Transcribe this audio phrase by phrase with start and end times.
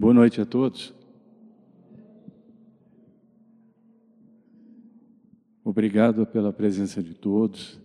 [0.00, 0.94] Boa noite a todos.
[5.62, 7.78] Obrigado pela presença de todos.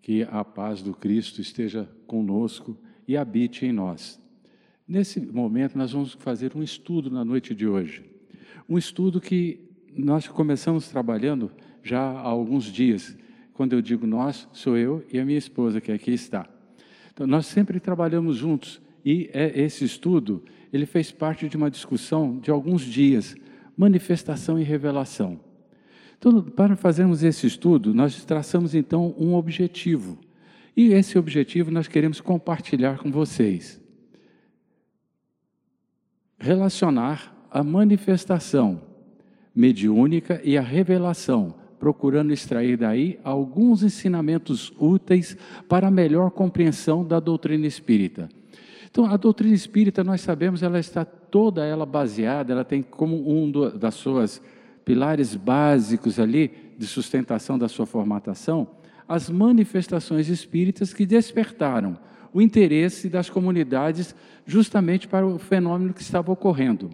[0.00, 4.22] Que a paz do Cristo esteja conosco e habite em nós.
[4.86, 8.04] Nesse momento, nós vamos fazer um estudo na noite de hoje.
[8.68, 9.58] Um estudo que
[9.92, 11.50] nós começamos trabalhando
[11.82, 13.18] já há alguns dias.
[13.52, 16.48] Quando eu digo nós, sou eu e a minha esposa, que aqui está.
[17.12, 22.38] Então, nós sempre trabalhamos juntos e é esse estudo ele fez parte de uma discussão
[22.38, 23.34] de alguns dias,
[23.76, 25.40] manifestação e revelação.
[26.18, 30.18] Então, para fazermos esse estudo, nós traçamos então um objetivo.
[30.76, 33.80] E esse objetivo nós queremos compartilhar com vocês.
[36.38, 38.82] Relacionar a manifestação
[39.54, 45.36] mediúnica e a revelação, procurando extrair daí alguns ensinamentos úteis
[45.68, 48.28] para a melhor compreensão da doutrina espírita.
[48.90, 53.50] Então, a doutrina espírita, nós sabemos, ela está toda ela baseada, ela tem como um
[53.50, 54.42] do, das suas
[54.84, 58.66] pilares básicos ali de sustentação da sua formatação,
[59.06, 61.98] as manifestações espíritas que despertaram
[62.32, 64.14] o interesse das comunidades
[64.46, 66.90] justamente para o fenômeno que estava ocorrendo.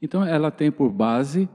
[0.00, 1.48] Então, ela tem por base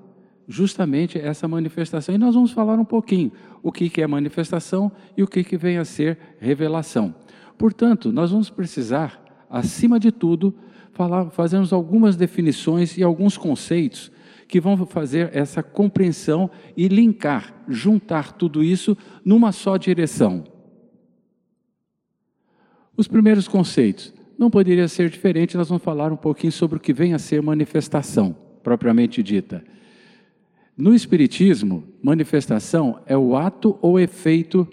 [0.48, 2.16] justamente essa manifestação.
[2.16, 5.86] E nós vamos falar um pouquinho o que é manifestação e o que vem a
[5.86, 7.14] ser revelação.
[7.60, 10.56] Portanto, nós vamos precisar, acima de tudo,
[10.94, 14.10] falar, fazermos algumas definições e alguns conceitos
[14.48, 20.46] que vão fazer essa compreensão e linkar, juntar tudo isso numa só direção.
[22.96, 24.14] Os primeiros conceitos.
[24.38, 27.42] Não poderia ser diferente, nós vamos falar um pouquinho sobre o que vem a ser
[27.42, 29.62] manifestação, propriamente dita.
[30.78, 34.66] No Espiritismo, manifestação é o ato ou efeito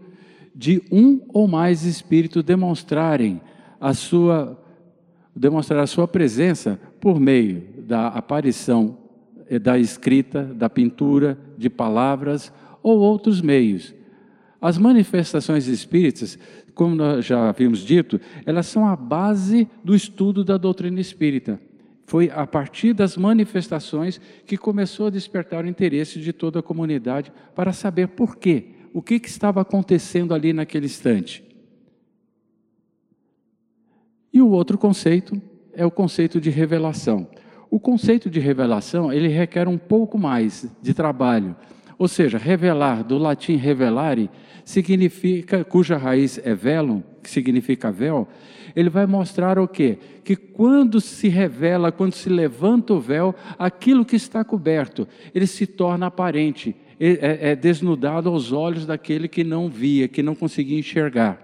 [0.57, 3.43] de um ou mais espíritos demonstrarem
[3.79, 4.59] a sua
[5.39, 8.97] demonstrar a sua presença por meio da aparição
[9.51, 12.51] eh, da escrita, da pintura, de palavras
[12.83, 13.95] ou outros meios.
[14.59, 16.39] As manifestações espíritas,
[16.75, 21.61] como nós já havíamos dito, elas são a base do estudo da doutrina espírita.
[22.07, 27.31] Foi a partir das manifestações que começou a despertar o interesse de toda a comunidade
[27.55, 31.45] para saber por quê o que, que estava acontecendo ali naquele instante.
[34.33, 35.39] E o outro conceito
[35.75, 37.29] é o conceito de revelação.
[37.71, 41.55] O conceito de revelação, ele requer um pouco mais de trabalho.
[41.99, 44.31] Ou seja, revelar, do latim revelare,
[44.65, 48.27] significa, cuja raiz é velum, que significa véu,
[48.77, 49.99] ele vai mostrar o quê?
[50.23, 55.67] Que quando se revela, quando se levanta o véu, aquilo que está coberto, ele se
[55.67, 61.43] torna aparente, é, é desnudado aos olhos daquele que não via, que não conseguia enxergar.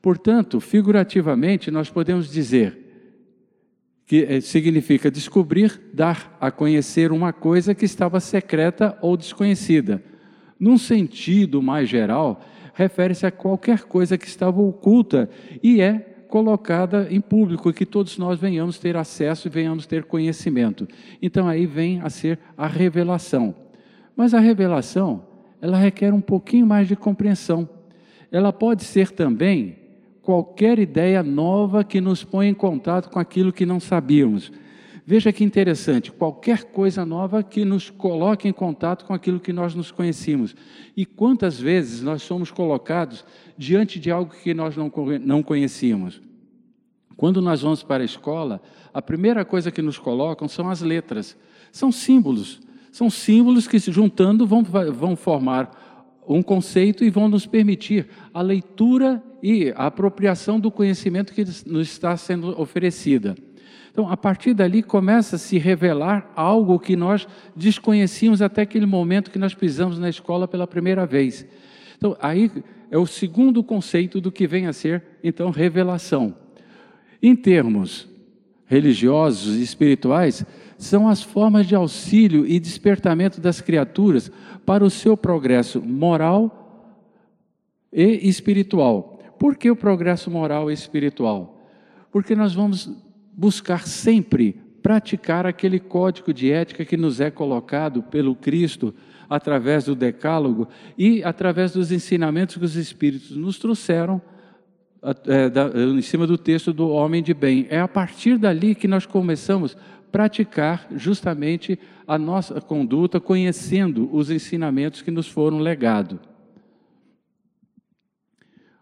[0.00, 2.78] Portanto, figurativamente, nós podemos dizer
[4.06, 10.02] que é, significa descobrir, dar a conhecer uma coisa que estava secreta ou desconhecida.
[10.58, 15.28] Num sentido mais geral, refere-se a qualquer coisa que estava oculta
[15.62, 20.88] e é colocada em público, que todos nós venhamos ter acesso e venhamos ter conhecimento.
[21.20, 23.54] Então aí vem a ser a revelação.
[24.16, 25.24] Mas a revelação,
[25.60, 27.68] ela requer um pouquinho mais de compreensão.
[28.30, 29.76] Ela pode ser também
[30.22, 34.52] qualquer ideia nova que nos põe em contato com aquilo que não sabíamos.
[35.04, 39.74] Veja que interessante, qualquer coisa nova que nos coloque em contato com aquilo que nós
[39.74, 40.54] nos conhecíamos.
[40.96, 43.24] E quantas vezes nós somos colocados
[43.60, 46.18] diante de algo que nós não, conhecíamos?
[47.14, 48.62] Quando nós vamos para a escola,
[48.92, 51.36] a primeira coisa que nos colocam são as letras.
[51.70, 52.58] São símbolos.
[52.90, 58.40] São símbolos que, se juntando, vão, vão formar um conceito e vão nos permitir a
[58.40, 63.36] leitura e a apropriação do conhecimento que nos está sendo oferecida.
[63.92, 69.30] Então, a partir dali começa a se revelar algo que nós desconhecíamos até aquele momento
[69.30, 71.46] que nós pisamos na escola pela primeira vez.
[71.98, 72.50] Então, aí
[72.90, 76.34] é o segundo conceito do que vem a ser, então, revelação.
[77.22, 78.08] Em termos
[78.66, 80.44] religiosos e espirituais,
[80.78, 84.30] são as formas de auxílio e despertamento das criaturas
[84.64, 86.96] para o seu progresso moral
[87.92, 89.18] e espiritual.
[89.38, 91.60] Por que o progresso moral e espiritual?
[92.10, 92.90] Porque nós vamos
[93.32, 94.60] buscar sempre
[94.90, 98.92] praticar aquele código de ética que nos é colocado pelo Cristo
[99.28, 100.66] através do Decálogo
[100.98, 104.20] e através dos ensinamentos que os Espíritos nos trouxeram
[105.28, 107.68] é, em cima do texto do homem de bem.
[107.70, 109.76] É a partir dali que nós começamos
[110.10, 116.18] praticar justamente a nossa conduta, conhecendo os ensinamentos que nos foram legados.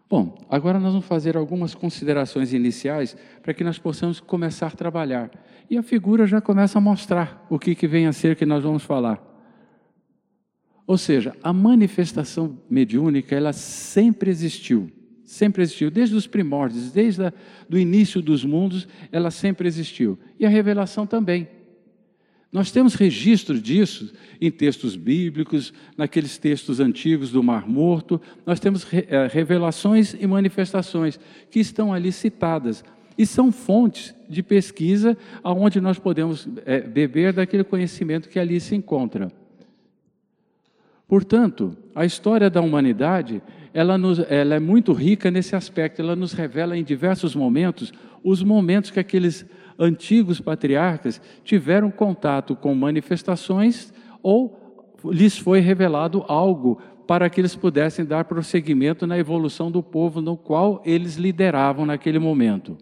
[0.09, 5.29] Bom, agora nós vamos fazer algumas considerações iniciais para que nós possamos começar a trabalhar.
[5.69, 8.63] E a figura já começa a mostrar o que, que vem a ser que nós
[8.63, 9.23] vamos falar.
[10.87, 14.91] Ou seja, a manifestação mediúnica, ela sempre existiu.
[15.23, 17.31] Sempre existiu, desde os primórdios, desde
[17.71, 20.17] o início dos mundos, ela sempre existiu.
[20.39, 21.47] E a revelação também.
[22.51, 24.11] Nós temos registro disso
[24.41, 31.19] em textos bíblicos, naqueles textos antigos do Mar Morto, nós temos eh, revelações e manifestações
[31.51, 32.83] que estão ali citadas
[33.15, 38.75] e são fontes de pesquisa aonde nós podemos é, beber daquele conhecimento que ali se
[38.75, 39.29] encontra.
[41.05, 43.41] Portanto, a história da humanidade
[43.73, 47.93] ela, nos, ela é muito rica nesse aspecto, ela nos revela em diversos momentos
[48.23, 49.45] os momentos que aqueles
[49.77, 54.59] antigos patriarcas tiveram contato com manifestações ou
[55.05, 60.37] lhes foi revelado algo para que eles pudessem dar prosseguimento na evolução do povo no
[60.37, 62.77] qual eles lideravam naquele momento.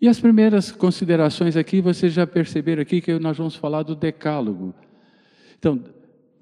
[0.00, 4.74] E as primeiras considerações aqui, vocês já perceberam aqui que nós vamos falar do decálogo.
[5.56, 5.80] Então,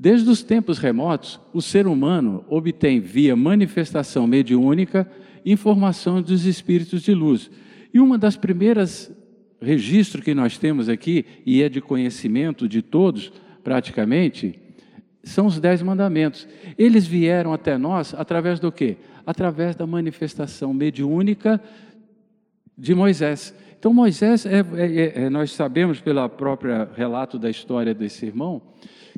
[0.00, 5.06] desde os tempos remotos, o ser humano obtém via manifestação mediúnica
[5.44, 7.50] informação dos espíritos de luz.
[7.92, 9.12] E uma das primeiras
[9.60, 13.30] registros que nós temos aqui, e é de conhecimento de todos,
[13.62, 14.58] praticamente,
[15.22, 16.48] são os Dez Mandamentos.
[16.78, 18.96] Eles vieram até nós através do quê?
[19.26, 21.60] Através da manifestação mediúnica
[22.76, 23.54] de Moisés.
[23.78, 28.62] Então, Moisés, é, é, é, nós sabemos pelo próprio relato da história desse irmão,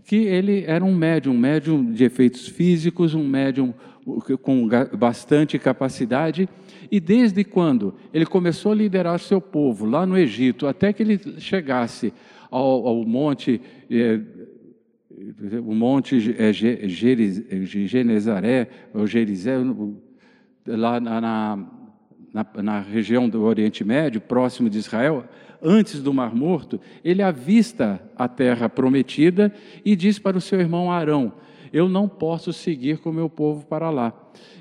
[0.05, 3.73] que ele era um médium, um médium de efeitos físicos, um médium
[4.43, 4.69] com
[4.99, 6.49] bastante capacidade,
[6.91, 11.19] e desde quando ele começou a liderar seu povo lá no Egito, até que ele
[11.39, 12.13] chegasse
[12.51, 13.61] ao, ao monte,
[13.91, 14.21] é,
[15.65, 19.57] o monte é, Genezaré, ou Gerizé,
[20.67, 21.57] lá na,
[22.33, 25.25] na, na região do Oriente Médio, próximo de Israel,
[25.63, 29.55] antes do Mar Morto, ele avista a terra prometida
[29.85, 31.33] e diz para o seu irmão Arão:
[31.73, 34.13] Eu não posso seguir com o meu povo para lá.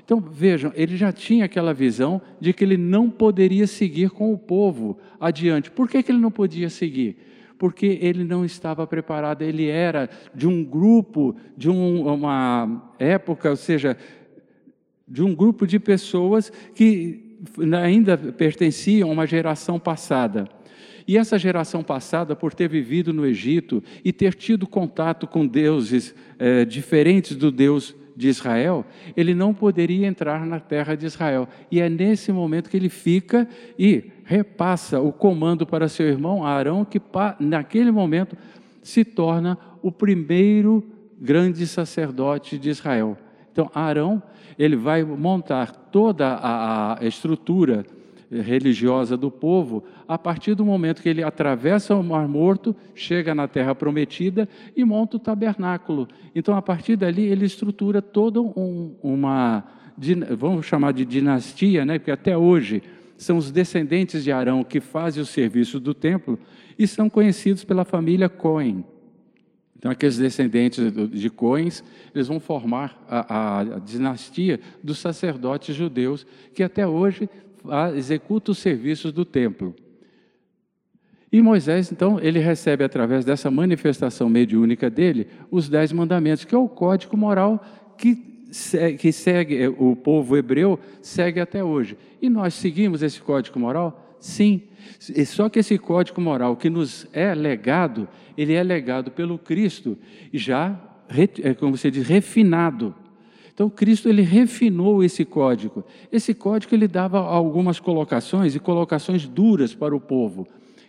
[0.04, 4.38] Então vejam, ele já tinha aquela visão de que ele não poderia seguir com o
[4.38, 5.70] povo adiante.
[5.70, 7.16] Por que, que ele não podia seguir?
[7.58, 13.56] Porque ele não estava preparado, ele era de um grupo, de um, uma época, ou
[13.56, 13.96] seja,
[15.06, 17.38] de um grupo de pessoas que
[17.80, 20.48] ainda pertenciam a uma geração passada.
[21.06, 26.14] E essa geração passada, por ter vivido no Egito e ter tido contato com deuses
[26.38, 28.84] é, diferentes do Deus de Israel,
[29.16, 31.48] ele não poderia entrar na terra de Israel.
[31.70, 36.84] E é nesse momento que ele fica e repassa o comando para seu irmão Arão,
[36.84, 37.00] que
[37.40, 38.36] naquele momento
[38.82, 40.84] se torna o primeiro
[41.20, 43.16] grande sacerdote de Israel.
[43.52, 44.22] Então, Arão,
[44.58, 47.84] ele vai montar toda a, a estrutura
[48.40, 53.46] religiosa do povo, a partir do momento que ele atravessa o Mar Morto, chega na
[53.46, 56.08] Terra Prometida e monta o tabernáculo.
[56.34, 59.64] Então, a partir dali, ele estrutura toda um, uma,
[60.36, 61.98] vamos chamar de dinastia, né?
[61.98, 62.82] porque até hoje
[63.18, 66.38] são os descendentes de Arão que fazem o serviço do templo
[66.78, 68.84] e são conhecidos pela família Cohen.
[69.76, 71.82] Então, aqueles descendentes de Coens,
[72.14, 76.24] eles vão formar a, a, a dinastia dos sacerdotes judeus,
[76.54, 77.28] que até hoje
[77.94, 79.74] executa os serviços do templo.
[81.32, 86.58] E Moisés, então, ele recebe através dessa manifestação mediúnica dele os dez mandamentos, que é
[86.58, 87.64] o código moral
[87.96, 88.16] que,
[88.98, 91.96] que segue é, o povo hebreu segue até hoje.
[92.20, 94.16] E nós seguimos esse código moral?
[94.20, 94.62] Sim.
[95.26, 99.96] Só que esse código moral que nos é legado, ele é legado pelo Cristo,
[100.34, 100.78] já,
[101.42, 102.94] é, como você diz, refinado.
[103.54, 105.84] Então Cristo ele refinou esse código.
[106.10, 110.46] Esse código ele dava algumas colocações e colocações duras para o povo.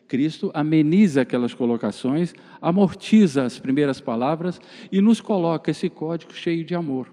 [0.08, 6.76] Cristo ameniza aquelas colocações, amortiza as primeiras palavras e nos coloca esse código cheio de
[6.76, 7.12] amor.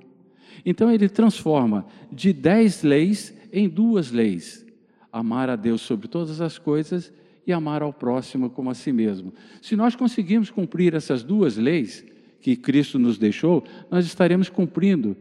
[0.64, 4.66] Então ele transforma de dez leis em duas leis:
[5.12, 7.12] amar a Deus sobre todas as coisas
[7.46, 9.32] e amar ao próximo como a si mesmo.
[9.60, 12.04] Se nós conseguirmos cumprir essas duas leis
[12.40, 15.16] que Cristo nos deixou, nós estaremos cumprindo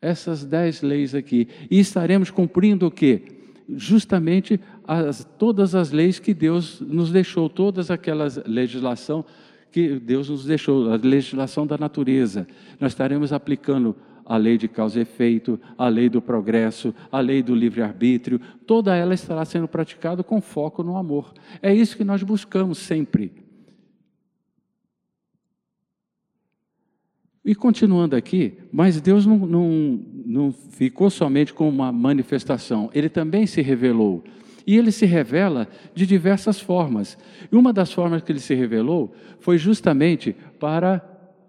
[0.00, 1.48] essas dez leis aqui.
[1.70, 3.22] E estaremos cumprindo o quê?
[3.68, 9.24] Justamente as, todas as leis que Deus nos deixou, todas aquelas legislação
[9.70, 12.46] que Deus nos deixou, a legislação da natureza.
[12.80, 17.42] Nós estaremos aplicando a lei de causa e efeito, a lei do progresso, a lei
[17.42, 21.32] do livre-arbítrio, toda ela estará sendo praticada com foco no amor.
[21.62, 23.32] É isso que nós buscamos sempre.
[27.42, 33.46] E continuando aqui, mas Deus não, não, não ficou somente com uma manifestação, ele também
[33.46, 34.22] se revelou.
[34.66, 37.16] E ele se revela de diversas formas.
[37.50, 41.02] E uma das formas que ele se revelou foi justamente para,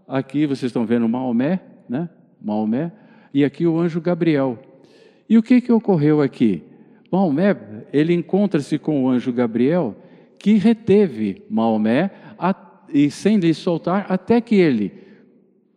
[0.07, 1.59] aqui vocês estão vendo Maomé,
[1.89, 2.09] né?
[2.41, 2.93] Maomé,
[3.33, 4.57] e aqui o anjo Gabriel.
[5.27, 6.63] E o que, que ocorreu aqui?
[7.11, 7.57] Maomé,
[7.91, 9.97] ele encontra-se com o anjo Gabriel,
[10.38, 12.55] que reteve Maomé, a,
[12.93, 14.93] e sem lhe soltar, até que ele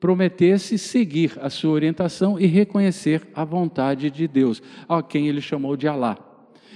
[0.02, 5.76] prometesse seguir a sua orientação e reconhecer a vontade de Deus, a quem ele chamou
[5.76, 6.18] de Alá.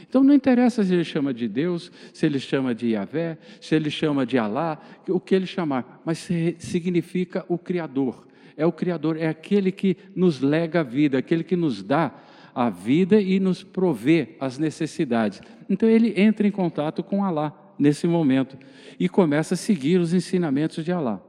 [0.09, 3.90] Então não interessa se ele chama de Deus, se ele chama de Yahvé, se ele
[3.90, 6.28] chama de Alá, o que ele chamar, mas
[6.59, 8.28] significa o Criador.
[8.56, 12.14] É o Criador, é aquele que nos lega a vida, aquele que nos dá
[12.54, 15.42] a vida e nos provê as necessidades.
[15.68, 18.56] Então ele entra em contato com Alá nesse momento
[19.00, 21.21] e começa a seguir os ensinamentos de Alá.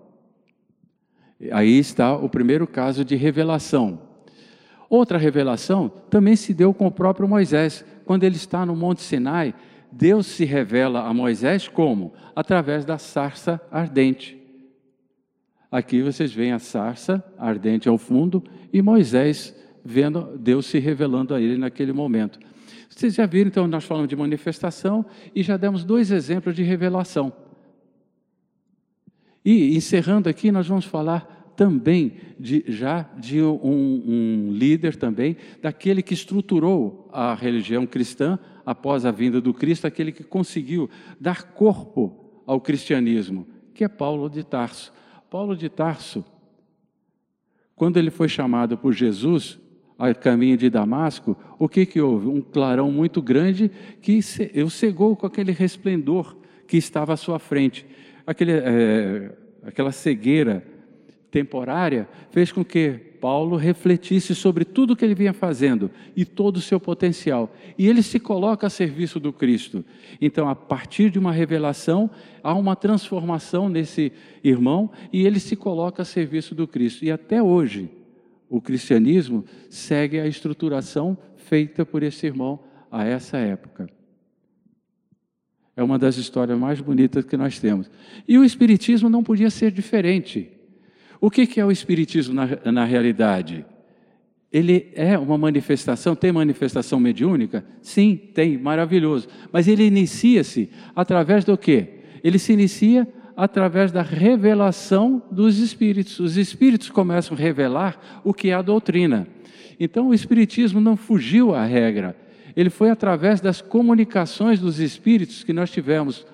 [1.51, 4.01] Aí está o primeiro caso de revelação.
[4.89, 7.85] Outra revelação também se deu com o próprio Moisés.
[8.05, 9.53] Quando ele está no Monte Sinai,
[9.91, 12.13] Deus se revela a Moisés como?
[12.35, 14.37] Através da sarça ardente.
[15.71, 19.53] Aqui vocês veem a sarça ardente ao fundo e Moisés
[19.83, 22.39] vendo Deus se revelando a ele naquele momento.
[22.89, 27.31] Vocês já viram, então, nós falamos de manifestação e já demos dois exemplos de revelação.
[29.49, 36.01] E encerrando aqui, nós vamos falar também de, já de um, um, líder também, daquele
[36.01, 42.41] que estruturou a religião cristã após a vinda do Cristo, aquele que conseguiu dar corpo
[42.45, 44.91] ao cristianismo, que é Paulo de Tarso.
[45.29, 46.25] Paulo de Tarso,
[47.73, 49.57] quando ele foi chamado por Jesus
[49.97, 52.27] ao caminho de Damasco, o que, que houve?
[52.27, 54.19] Um clarão muito grande que
[54.61, 56.35] o cegou com aquele resplendor
[56.67, 57.85] que estava à sua frente.
[58.27, 59.31] Aquele, é,
[59.63, 60.61] aquela cegueira
[61.31, 66.61] temporária fez com que Paulo refletisse sobre tudo que ele vinha fazendo e todo o
[66.61, 67.51] seu potencial.
[67.77, 69.83] E ele se coloca a serviço do Cristo.
[70.21, 72.09] Então, a partir de uma revelação,
[72.43, 74.11] há uma transformação nesse
[74.43, 77.03] irmão e ele se coloca a serviço do Cristo.
[77.05, 77.89] E até hoje,
[78.49, 82.59] o cristianismo segue a estruturação feita por esse irmão
[82.91, 83.89] a essa época.
[85.77, 87.87] É uma das histórias mais bonitas que nós temos.
[88.27, 90.49] E o Espiritismo não podia ser diferente.
[91.21, 93.63] O que é o Espiritismo na, na realidade?
[94.51, 97.63] Ele é uma manifestação, tem manifestação mediúnica?
[97.79, 99.27] Sim, tem, maravilhoso.
[99.51, 101.99] Mas ele inicia-se através do quê?
[102.23, 106.19] Ele se inicia através da revelação dos espíritos.
[106.19, 109.27] Os espíritos começam a revelar o que é a doutrina.
[109.79, 112.15] Então o espiritismo não fugiu à regra.
[112.57, 116.25] Ele foi através das comunicações dos espíritos que nós tivemos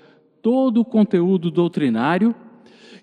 [0.41, 2.33] todo o conteúdo doutrinário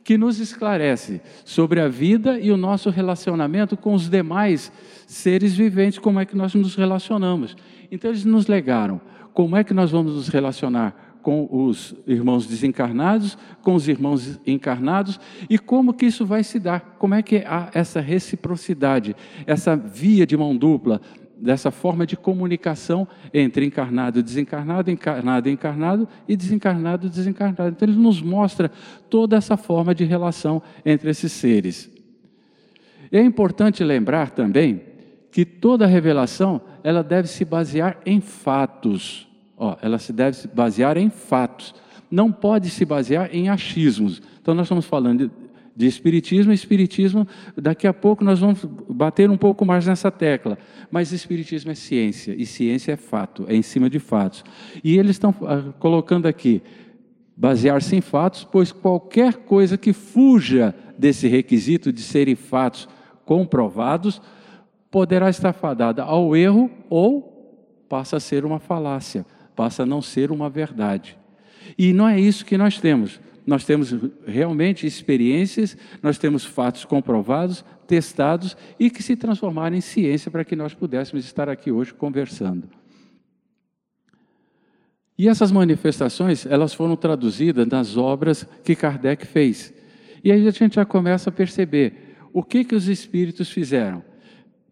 [0.02, 4.72] que nos esclarece sobre a vida e o nosso relacionamento com os demais
[5.06, 7.54] seres viventes, como é que nós nos relacionamos.
[7.92, 8.98] Então, eles nos legaram
[9.34, 15.20] como é que nós vamos nos relacionar com os irmãos desencarnados, com os irmãos encarnados
[15.50, 19.14] e como que isso vai se dar, como é que há essa reciprocidade,
[19.46, 21.02] essa via de mão dupla,
[21.40, 27.70] dessa forma de comunicação entre encarnado desencarnado, encarnado encarnado e desencarnado desencarnado.
[27.70, 28.70] Então ele nos mostra
[29.08, 31.90] toda essa forma de relação entre esses seres.
[33.10, 34.82] É importante lembrar também
[35.32, 39.28] que toda revelação ela deve se basear em fatos.
[39.56, 41.74] Ó, ela se deve se basear em fatos.
[42.10, 44.20] Não pode se basear em achismos.
[44.40, 46.52] Então nós estamos falando de de Espiritismo.
[46.52, 50.58] Espiritismo, daqui a pouco nós vamos bater um pouco mais nessa tecla.
[50.90, 54.44] Mas Espiritismo é ciência, e ciência é fato, é em cima de fatos.
[54.82, 56.62] E eles estão ah, colocando aqui,
[57.36, 62.88] basear-se em fatos, pois qualquer coisa que fuja desse requisito de serem fatos
[63.24, 64.20] comprovados,
[64.90, 67.30] poderá estar fadada ao erro ou
[67.88, 69.24] passa a ser uma falácia,
[69.54, 71.16] passa a não ser uma verdade.
[71.78, 73.92] E não é isso que nós temos nós temos
[74.24, 80.54] realmente experiências, nós temos fatos comprovados, testados e que se transformaram em ciência para que
[80.54, 82.68] nós pudéssemos estar aqui hoje conversando.
[85.18, 89.74] E essas manifestações, elas foram traduzidas nas obras que Kardec fez.
[90.22, 94.04] E aí a gente já começa a perceber o que que os espíritos fizeram.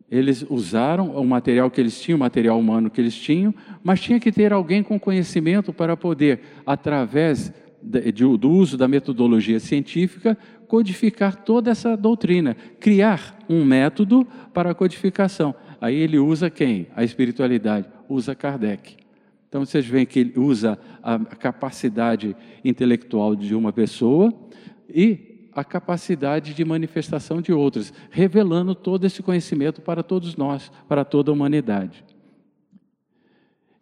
[0.09, 4.21] Eles usaram o material que eles tinham, o material humano que eles tinham, mas tinha
[4.21, 11.71] que ter alguém com conhecimento para poder, através do uso da metodologia científica, codificar toda
[11.71, 15.55] essa doutrina, criar um método para a codificação.
[15.81, 16.89] Aí ele usa quem?
[16.95, 18.97] A espiritualidade, usa Kardec.
[19.49, 24.33] Então vocês veem que ele usa a capacidade intelectual de uma pessoa
[24.89, 31.05] e a capacidade de manifestação de outros, revelando todo esse conhecimento para todos nós, para
[31.05, 32.05] toda a humanidade.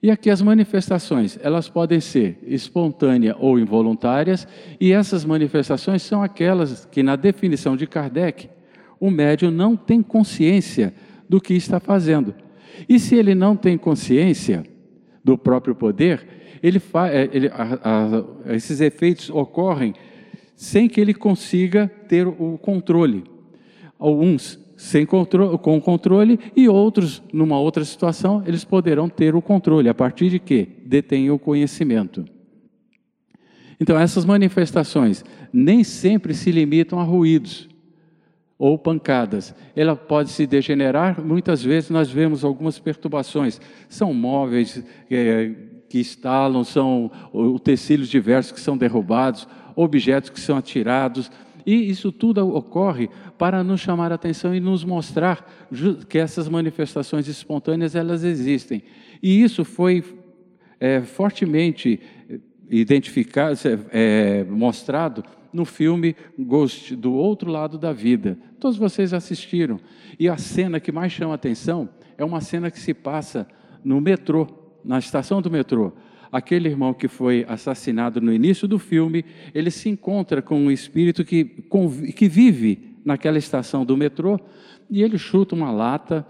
[0.07, 4.47] E aqui as manifestações, elas podem ser espontâneas ou involuntárias,
[4.81, 8.49] e essas manifestações são aquelas que, na definição de Kardec,
[9.01, 10.95] o médium não tem consciência
[11.29, 12.37] do que está fazendo.
[12.89, 14.63] E se ele não tem consciência
[15.25, 16.25] do próprio poder,
[16.63, 19.93] ele, é, ele a, a, esses efeitos ocorrem
[20.55, 23.25] sem que ele consiga ter o controle.
[23.99, 29.89] Alguns sem contro com controle e outros, numa outra situação, eles poderão ter o controle.
[29.89, 30.69] A partir de que?
[30.85, 32.25] Detêm o conhecimento.
[33.81, 37.69] Então, essas manifestações nem sempre se limitam a ruídos
[38.59, 39.55] ou pancadas.
[39.75, 43.61] Ela pode se degenerar, muitas vezes nós vemos algumas perturbações.
[43.89, 45.53] São móveis é,
[45.89, 51.31] que estalam, são utensílios diversos que são derrubados, objetos que são atirados,
[51.67, 55.45] e isso tudo ocorre para nos chamar a atenção e nos mostrar
[56.09, 58.85] que essas manifestações espontâneas elas existem.
[59.21, 60.05] E isso foi
[60.79, 62.01] é, fortemente
[62.71, 63.59] identificado,
[63.91, 68.39] é, mostrado no filme Ghost, do outro lado da vida.
[68.61, 69.81] Todos vocês assistiram.
[70.21, 73.47] E a cena que mais chama atenção é uma cena que se passa
[73.85, 74.47] no metrô,
[74.85, 75.93] na estação do metrô
[76.31, 81.25] aquele irmão que foi assassinado no início do filme, ele se encontra com um espírito
[81.25, 84.39] que, que vive naquela estação do metrô
[84.91, 86.27] e ele chuta uma lata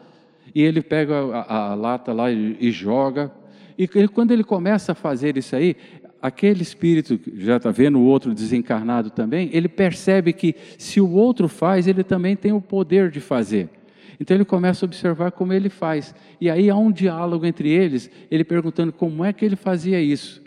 [0.54, 3.32] e ele pega a, a lata lá e, e joga.
[3.78, 5.76] E ele, quando ele começa a fazer isso aí,
[6.20, 11.48] aquele espírito, já está vendo o outro desencarnado também, ele percebe que se o outro
[11.48, 13.68] faz, ele também tem o poder de fazer.
[14.18, 16.14] Então ele começa a observar como ele faz.
[16.40, 20.42] E aí há um diálogo entre eles, ele perguntando como é que ele fazia isso.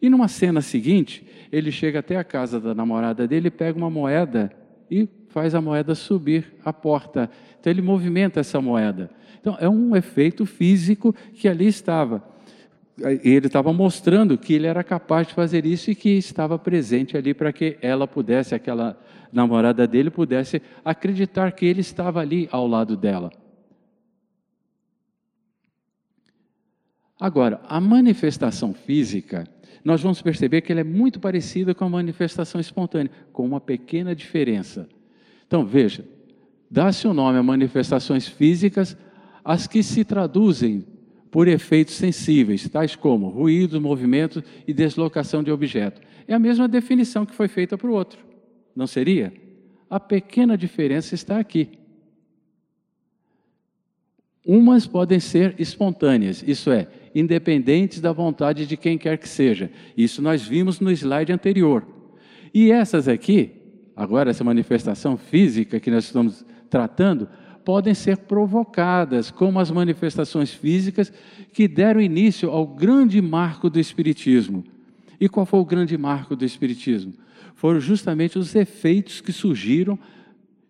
[0.00, 4.50] E numa cena seguinte, ele chega até a casa da namorada dele, pega uma moeda
[4.90, 7.30] e faz a moeda subir a porta.
[7.60, 9.10] Então ele movimenta essa moeda.
[9.40, 12.31] Então é um efeito físico que ali estava.
[12.98, 17.32] Ele estava mostrando que ele era capaz de fazer isso e que estava presente ali
[17.32, 18.98] para que ela pudesse, aquela
[19.32, 23.32] namorada dele pudesse acreditar que ele estava ali ao lado dela.
[27.18, 29.46] Agora, a manifestação física,
[29.84, 34.14] nós vamos perceber que ela é muito parecida com a manifestação espontânea, com uma pequena
[34.14, 34.88] diferença.
[35.46, 36.04] Então, veja,
[36.70, 38.96] dá-se o nome a manifestações físicas
[39.44, 40.84] as que se traduzem
[41.32, 45.98] por efeitos sensíveis, tais como ruídos, movimentos e deslocação de objeto.
[46.28, 48.18] É a mesma definição que foi feita para o outro.
[48.76, 49.32] Não seria?
[49.88, 51.70] A pequena diferença está aqui.
[54.46, 59.70] Umas podem ser espontâneas, isso é, independentes da vontade de quem quer que seja.
[59.96, 61.86] Isso nós vimos no slide anterior.
[62.52, 63.52] E essas aqui,
[63.96, 67.26] agora essa manifestação física que nós estamos tratando,
[67.64, 71.12] podem ser provocadas, como as manifestações físicas
[71.52, 74.64] que deram início ao grande marco do Espiritismo.
[75.20, 77.14] E qual foi o grande marco do Espiritismo?
[77.62, 79.96] foram justamente os efeitos que surgiram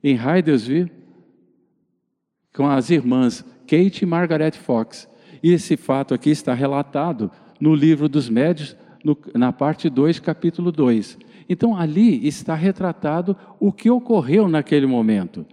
[0.05, 0.93] em Hydesville
[2.55, 5.09] com as irmãs Kate e Margaret Fox.
[5.43, 10.71] E esse fato aqui está relatado no livro dos médios, no, na parte 2, capítulo
[10.71, 11.17] 2.
[11.49, 15.47] Então, ali está retratado o que ocorreu naquele momento.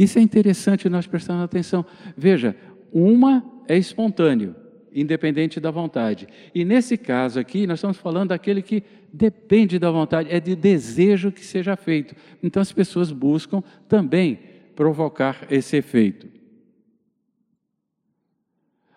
[0.00, 1.84] Isso é interessante nós prestando atenção.
[2.16, 2.56] Veja,
[2.90, 4.56] uma é espontâneo,
[4.90, 6.26] independente da vontade.
[6.54, 8.82] E nesse caso aqui, nós estamos falando daquele que
[9.12, 12.16] depende da vontade, é de desejo que seja feito.
[12.42, 14.38] Então as pessoas buscam também
[14.74, 16.28] provocar esse efeito.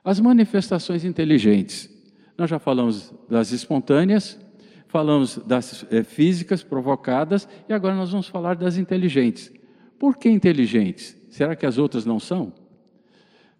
[0.06, 1.90] As manifestações inteligentes.
[2.38, 4.40] Nós já falamos das espontâneas,
[4.88, 9.52] falamos das é, físicas provocadas e agora nós vamos falar das inteligentes.
[10.00, 11.16] Por que inteligentes?
[11.30, 12.54] Será que as outras não são?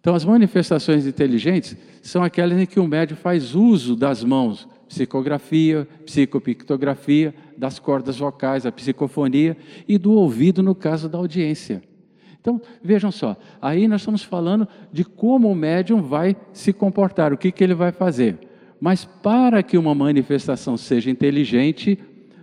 [0.00, 5.88] Então, as manifestações inteligentes são aquelas em que o médium faz uso das mãos, psicografia,
[6.04, 9.56] psicopictografia, das cordas vocais, a psicofonia
[9.88, 11.82] e do ouvido no caso da audiência.
[12.38, 17.38] Então, vejam só, aí nós estamos falando de como o médium vai se comportar, o
[17.38, 18.38] que, que ele vai fazer.
[18.78, 21.98] Mas para que uma manifestação seja inteligente,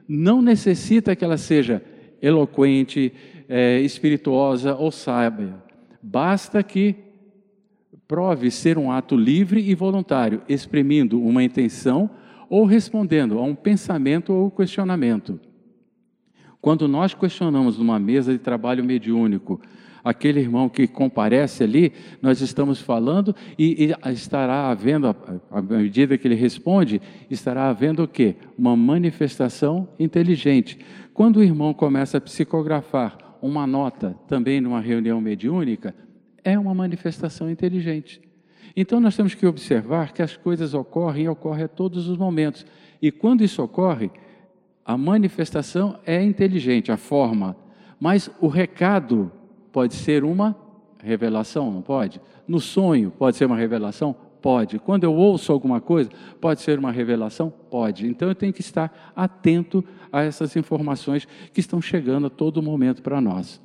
[0.07, 1.83] não necessita que ela seja
[2.19, 3.13] eloquente,
[3.51, 5.61] é, espirituosa ou sábia.
[6.01, 6.95] Basta que
[8.07, 12.09] prove ser um ato livre e voluntário, exprimindo uma intenção
[12.49, 15.37] ou respondendo a um pensamento ou questionamento.
[16.61, 19.59] Quando nós questionamos numa mesa de trabalho mediúnico
[20.01, 25.13] aquele irmão que comparece ali, nós estamos falando e, e estará havendo,
[25.51, 28.37] à medida que ele responde, estará havendo o quê?
[28.57, 30.79] Uma manifestação inteligente.
[31.13, 35.95] Quando o irmão começa a psicografar uma nota também numa reunião mediúnica,
[36.43, 38.21] é uma manifestação inteligente.
[38.75, 42.65] Então nós temos que observar que as coisas ocorrem e ocorrem a todos os momentos.
[43.01, 44.11] E quando isso ocorre,
[44.85, 47.55] a manifestação é inteligente, a forma,
[47.99, 49.31] mas o recado
[49.71, 50.55] pode ser uma
[51.03, 52.21] revelação, não pode?
[52.47, 54.15] No sonho pode ser uma revelação?
[54.41, 54.79] Pode.
[54.79, 57.49] Quando eu ouço alguma coisa, pode ser uma revelação?
[57.49, 58.07] Pode.
[58.07, 63.01] Então eu tenho que estar atento a essas informações que estão chegando a todo momento
[63.01, 63.61] para nós.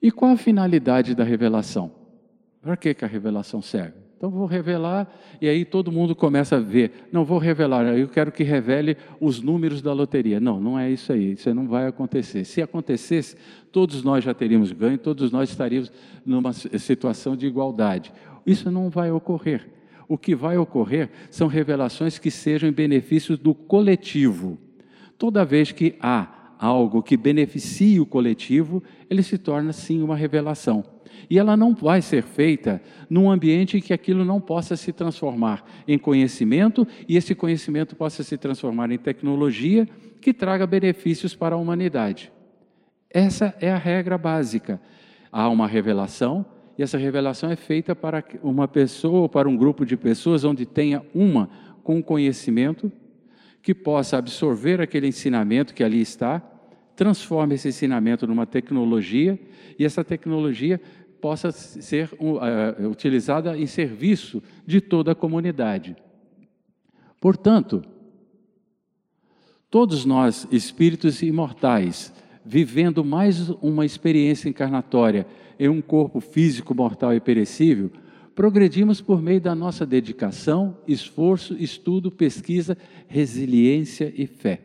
[0.00, 1.90] E qual a finalidade da revelação?
[2.60, 4.04] Para que, que a revelação serve?
[4.16, 5.06] Então vou revelar
[5.38, 7.08] e aí todo mundo começa a ver.
[7.12, 10.40] Não vou revelar, eu quero que revele os números da loteria.
[10.40, 11.32] Não, não é isso aí.
[11.32, 12.44] Isso não vai acontecer.
[12.44, 13.36] Se acontecesse,
[13.70, 15.92] todos nós já teríamos ganho, todos nós estaríamos
[16.24, 18.12] numa situação de igualdade.
[18.46, 19.68] Isso não vai ocorrer.
[20.08, 24.58] O que vai ocorrer são revelações que sejam em benefício do coletivo.
[25.16, 30.84] Toda vez que há algo que beneficie o coletivo, ele se torna sim uma revelação.
[31.30, 35.64] E ela não vai ser feita num ambiente em que aquilo não possa se transformar
[35.86, 39.88] em conhecimento e esse conhecimento possa se transformar em tecnologia
[40.20, 42.32] que traga benefícios para a humanidade.
[43.10, 44.80] Essa é a regra básica.
[45.30, 46.44] Há uma revelação
[46.76, 50.66] e essa revelação é feita para uma pessoa ou para um grupo de pessoas onde
[50.66, 51.48] tenha uma
[51.82, 52.90] com conhecimento
[53.62, 56.40] que possa absorver aquele ensinamento que ali está,
[56.96, 59.38] transforme esse ensinamento numa tecnologia
[59.78, 60.80] e essa tecnologia
[61.20, 65.96] possa ser uh, utilizada em serviço de toda a comunidade.
[67.20, 67.82] Portanto,
[69.70, 72.12] todos nós, espíritos imortais,
[72.44, 75.26] vivendo mais uma experiência encarnatória
[75.58, 77.90] em um corpo físico mortal e perecível,
[78.34, 84.60] progredimos por meio da nossa dedicação, esforço, estudo, pesquisa, resiliência e fé.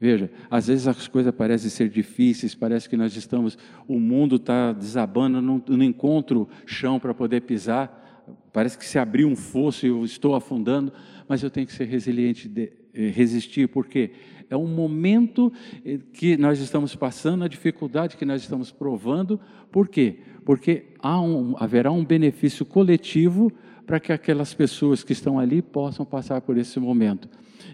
[0.00, 4.72] Veja, às vezes as coisas parecem ser difíceis, parece que nós estamos, o mundo está
[4.72, 9.88] desabando, não, não encontro chão para poder pisar, parece que se abriu um fosso e
[9.88, 10.92] eu estou afundando,
[11.28, 14.12] mas eu tenho que ser resiliente, de, eh, resistir, porque
[14.50, 15.52] é um momento
[15.84, 20.18] eh, que nós estamos passando, a dificuldade que nós estamos provando, por quê?
[20.44, 23.52] Porque um, haverá um benefício coletivo
[23.86, 27.28] para que aquelas pessoas que estão ali possam passar por esse momento.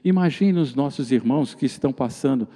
[0.04, 2.48] Imagine os nossos irmãos que estão passando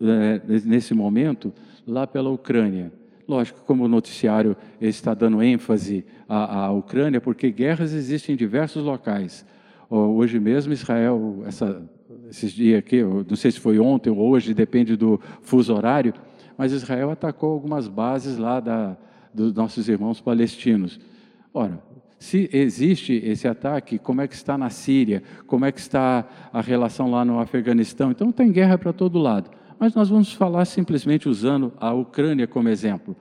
[0.00, 1.52] é, nesse momento
[1.86, 2.92] lá pela Ucrânia.
[3.26, 8.82] Lógico, como o noticiário está dando ênfase à, à Ucrânia, porque guerras existem em diversos
[8.84, 9.44] locais.
[9.88, 11.82] Hoje mesmo, Israel, essa,
[12.32, 16.14] esses dias aqui, não sei se foi ontem ou hoje, depende do fuso horário,
[16.56, 18.96] mas Israel atacou algumas bases lá da,
[19.34, 20.98] dos nossos irmãos palestinos.
[21.52, 21.78] Ora,
[22.18, 26.62] se existe esse ataque, como é que está na Síria, como é que está a
[26.62, 28.10] relação lá no Afeganistão.
[28.10, 29.50] Então tem guerra para todo lado.
[29.78, 33.14] Mas nós vamos falar simplesmente usando a Ucrânia como exemplo.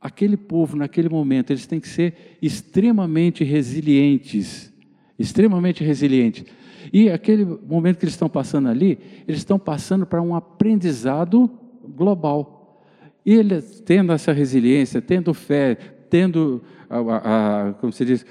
[0.00, 4.72] Aquele povo, naquele momento, eles têm que ser extremamente resilientes,
[5.18, 6.44] extremamente resilientes.
[6.92, 11.50] E aquele momento que eles estão passando ali, eles estão passando para um aprendizado
[11.84, 12.84] global.
[13.24, 15.74] E eles, tendo essa resiliência, tendo fé,
[16.08, 18.26] tendo a, a, como se diz,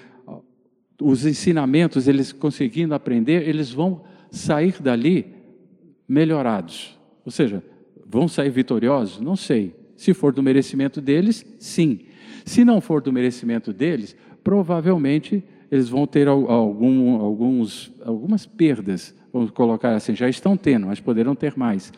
[1.01, 5.35] os ensinamentos, eles conseguindo aprender, eles vão sair dali
[6.07, 6.97] melhorados.
[7.25, 7.63] Ou seja,
[8.05, 9.19] vão sair vitoriosos?
[9.19, 9.75] Não sei.
[9.95, 12.05] Se for do merecimento deles, sim.
[12.45, 19.51] Se não for do merecimento deles, provavelmente eles vão ter algum, alguns, algumas perdas, vamos
[19.51, 21.91] colocar assim, já estão tendo, mas poderão ter mais.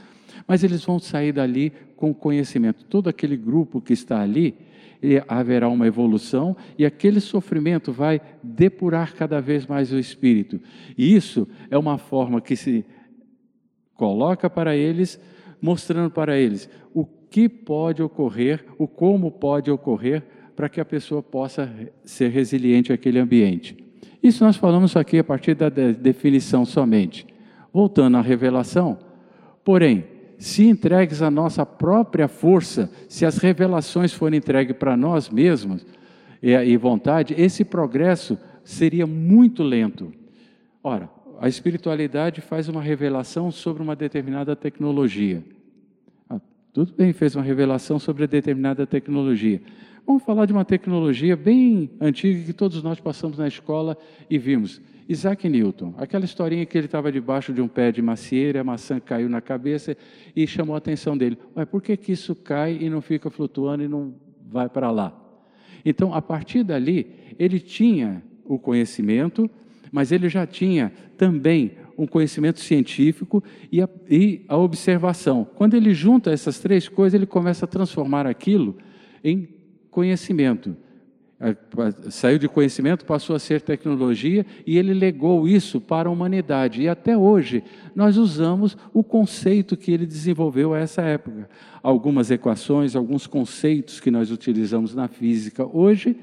[0.48, 2.86] Mas eles vão sair dali com conhecimento.
[2.86, 4.56] Todo aquele grupo que está ali,
[5.28, 10.60] haverá uma evolução e aquele sofrimento vai depurar cada vez mais o espírito.
[10.98, 12.86] E isso é uma forma que se
[13.96, 15.20] coloca para eles,
[15.62, 20.24] mostrando para eles o que pode ocorrer, o como pode ocorrer
[20.60, 23.78] para que a pessoa possa ser resiliente àquele ambiente.
[24.22, 27.26] Isso nós falamos aqui a partir da definição somente.
[27.72, 29.00] Voltando à revelação,
[29.64, 30.04] porém,
[30.38, 35.86] se entregues à nossa própria força, se as revelações forem entregues para nós mesmos
[36.44, 40.12] e, e vontade, esse progresso seria muito lento.
[40.84, 45.42] Ora, a espiritualidade faz uma revelação sobre uma determinada tecnologia.
[46.30, 46.42] Ah,
[46.74, 49.62] tudo bem, fez uma revelação sobre determinada tecnologia.
[50.10, 53.96] Vamos falar de uma tecnologia bem antiga que todos nós passamos na escola
[54.28, 58.62] e vimos Isaac Newton, aquela historinha que ele estava debaixo de um pé de macieira,
[58.62, 59.96] a maçã caiu na cabeça
[60.36, 61.38] e chamou a atenção dele.
[61.54, 64.16] Mas por que, que isso cai e não fica flutuando e não
[64.50, 65.16] vai para lá?
[65.86, 67.06] Então, a partir dali,
[67.38, 69.48] ele tinha o conhecimento,
[69.92, 75.48] mas ele já tinha também um conhecimento científico e a, e a observação.
[75.54, 78.76] Quando ele junta essas três coisas, ele começa a transformar aquilo
[79.24, 79.59] em
[79.92, 80.76] conhecimento.
[82.10, 86.82] Saiu de conhecimento, passou a ser tecnologia e ele legou isso para a humanidade.
[86.82, 87.64] E até hoje
[87.96, 91.50] nós usamos o conceito que ele desenvolveu a essa época.
[91.82, 96.18] Algumas equações, alguns conceitos que nós utilizamos na física hoje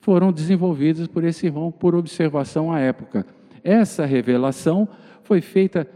[0.00, 3.26] foram desenvolvidos por esse irmão por observação à época.
[3.64, 4.88] Essa revelação
[5.24, 5.90] foi feita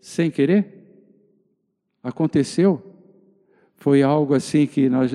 [0.00, 0.86] sem querer?
[2.02, 2.82] Aconteceu?
[3.76, 5.12] Foi algo assim que nós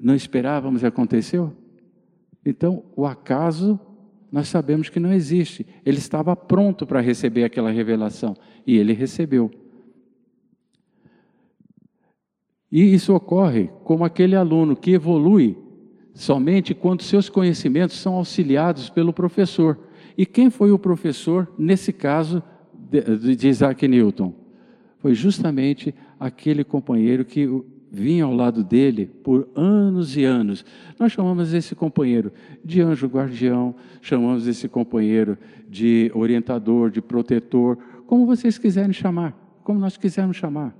[0.00, 1.52] não esperávamos e aconteceu?
[2.44, 3.78] Então, o acaso,
[4.32, 5.66] nós sabemos que não existe.
[5.84, 8.34] Ele estava pronto para receber aquela revelação
[8.66, 9.50] e ele recebeu.
[12.72, 15.58] E isso ocorre como aquele aluno que evolui
[16.14, 19.78] somente quando seus conhecimentos são auxiliados pelo professor.
[20.16, 24.34] E quem foi o professor nesse caso de, de Isaac Newton?
[24.98, 27.48] Foi justamente aquele companheiro que
[27.90, 30.64] vinha ao lado dele por anos e anos.
[30.98, 32.32] Nós chamamos esse companheiro
[32.64, 35.36] de anjo guardião, chamamos esse companheiro
[35.68, 40.76] de orientador, de protetor, como vocês quiserem chamar, como nós quisermos chamar.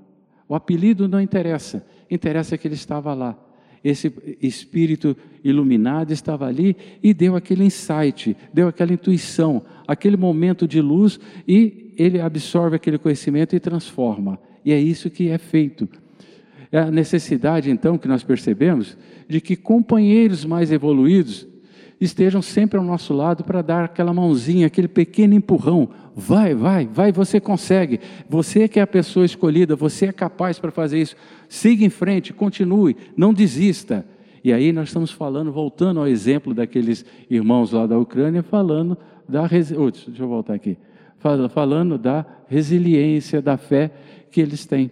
[0.49, 3.39] O apelido não interessa, interessa que ele estava lá.
[3.83, 10.81] Esse espírito iluminado estava ali e deu aquele insight, deu aquela intuição, aquele momento de
[10.83, 11.19] luz
[11.49, 14.39] e ele absorve aquele conhecimento e transforma.
[14.65, 15.89] E é isso que é feito.
[16.73, 18.97] É a necessidade, então, que nós percebemos
[19.29, 21.47] de que companheiros mais evoluídos
[22.01, 25.89] estejam sempre ao nosso lado para dar aquela mãozinha, aquele pequeno empurrão.
[26.15, 28.01] Vai, vai, vai, você consegue.
[28.29, 31.17] Você que é a pessoa escolhida, você é capaz para fazer isso.
[31.49, 34.07] Siga em frente, continue, não desista.
[34.43, 38.97] E aí nós estamos falando, voltando ao exemplo daqueles irmãos lá da Ucrânia, falando
[39.29, 40.79] da oh, deixa eu voltar aqui,
[41.51, 43.91] falando da resiliência, da fé
[44.31, 44.91] que eles têm.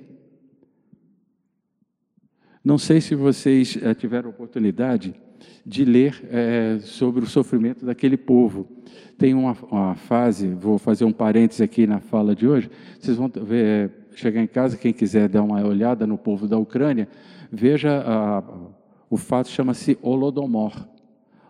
[2.69, 5.15] Não sei se vocês é, tiveram oportunidade
[5.65, 8.69] de ler é, sobre o sofrimento daquele povo.
[9.17, 12.71] Tem uma, uma, fase, vou fazer um parênteses aqui na fala de hoje.
[13.01, 17.09] Vocês vão ver, chegar em casa, quem quiser dar uma olhada no povo da Ucrânia,
[17.51, 18.45] veja a,
[19.09, 20.75] o fato chama-se Holodomor.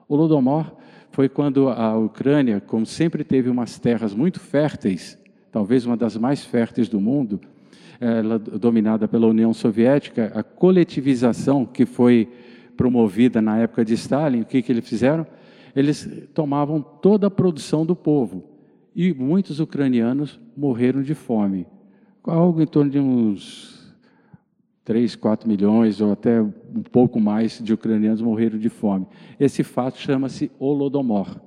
[0.09, 0.73] Holodomor
[1.11, 5.19] foi quando a Ucrânia, como sempre teve umas terras muito férteis,
[5.51, 7.41] talvez uma das mais férteis do mundo,
[8.01, 12.29] ela, dominada pela União Soviética, a coletivização que foi
[12.77, 15.27] promovida na época de Stalin, o que, que eles fizeram?
[15.75, 18.45] Eles tomavam toda a produção do povo
[18.95, 21.67] e muitos ucranianos morreram de fome.
[22.25, 23.95] Algo em torno de uns
[24.85, 29.07] 3, 4 milhões ou até um pouco mais de ucranianos morreram de fome.
[29.39, 31.41] Esse fato chama-se Holodomor.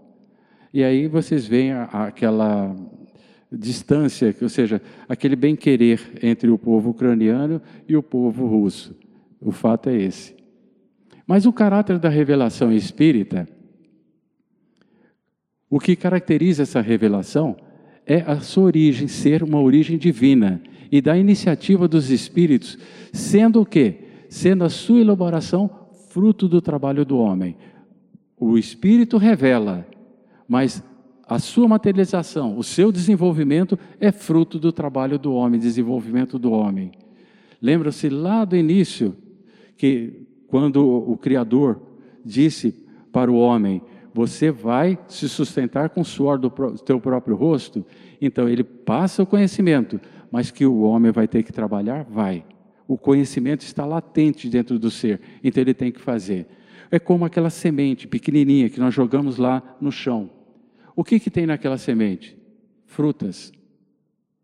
[0.74, 2.76] E aí vocês veem aquela
[3.52, 8.96] distância, ou seja, aquele bem-querer entre o povo ucraniano e o povo russo.
[9.40, 10.36] O fato é esse.
[11.28, 13.48] Mas o caráter da revelação espírita,
[15.70, 17.56] o que caracteriza essa revelação
[18.06, 20.62] é a sua origem ser uma origem divina
[20.92, 22.78] e da iniciativa dos espíritos,
[23.14, 24.00] sendo o quê?
[24.30, 25.70] Sendo a sua elaboração
[26.10, 27.56] fruto do trabalho do homem.
[28.38, 29.88] O espírito revela,
[30.48, 30.84] mas
[31.32, 36.92] a sua materialização, o seu desenvolvimento é fruto do trabalho do homem, desenvolvimento do homem.
[37.62, 39.16] Lembra-se lá do início
[39.78, 41.82] que quando o Criador
[42.26, 42.76] disse
[43.14, 43.82] para o homem:
[44.14, 47.86] Você vai se sustentar com o suor do teu próprio rosto.
[48.20, 52.04] Então ele passa o conhecimento, mas que o homem vai ter que trabalhar?
[52.04, 52.44] Vai.
[52.86, 56.46] O conhecimento está latente dentro do ser, então ele tem que fazer.
[56.92, 60.41] É como aquela semente pequenininha que nós jogamos lá no chão.
[60.96, 62.38] O que, que tem naquela semente?
[62.86, 63.52] Frutas.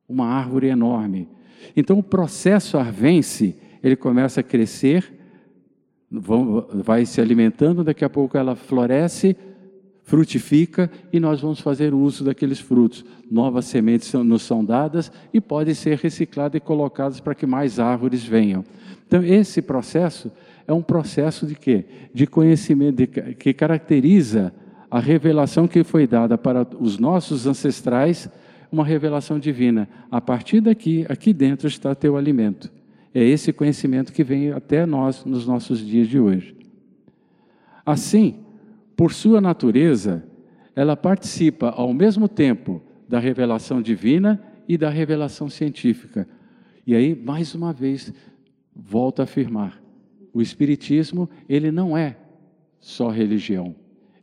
[0.08, 1.28] Uma árvore enorme.
[1.76, 5.14] Então o processo arvense, ele começa a crescer,
[6.10, 9.36] vai se alimentando, daqui a pouco ela floresce,
[10.04, 13.04] frutifica e nós vamos fazer uso daqueles frutos.
[13.30, 18.24] Novas sementes nos são dadas e podem ser recicladas e colocadas para que mais árvores
[18.24, 18.64] venham.
[19.06, 20.32] Então esse processo
[20.66, 21.86] é um processo de quê?
[22.14, 24.54] De conhecimento, de, que caracteriza
[24.90, 28.30] a revelação que foi dada para os nossos ancestrais,
[28.72, 29.88] uma revelação divina.
[30.10, 32.72] A partir daqui, aqui dentro está teu alimento.
[33.14, 36.56] É esse conhecimento que vem até nós nos nossos dias de hoje.
[37.86, 38.40] Assim,
[38.96, 40.24] por sua natureza,
[40.76, 46.28] ela participa ao mesmo tempo da revelação divina e da revelação científica.
[46.86, 48.14] E aí, mais uma vez,
[48.76, 49.82] volto a afirmar:
[50.34, 52.18] o Espiritismo, ele não é
[52.80, 53.76] só religião,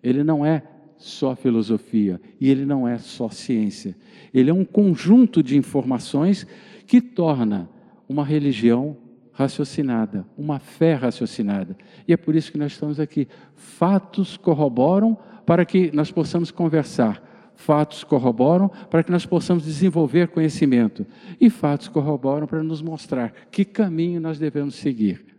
[0.04, 0.62] ele não é
[0.98, 3.96] só filosofia e ele não é só ciência.
[4.32, 6.46] Ele é um conjunto de informações
[6.86, 7.68] que torna
[8.08, 8.96] uma religião
[9.32, 11.76] raciocinada, uma fé raciocinada.
[12.06, 13.26] E é por isso que nós estamos aqui.
[13.54, 17.22] Fatos corroboram para que nós possamos conversar.
[17.56, 21.06] Fatos corroboram para que nós possamos desenvolver conhecimento.
[21.40, 25.33] E fatos corroboram para nos mostrar que caminho nós devemos seguir.